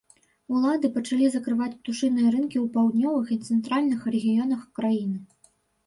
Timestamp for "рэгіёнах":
4.13-4.69